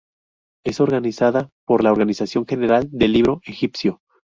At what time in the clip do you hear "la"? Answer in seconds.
1.83-1.91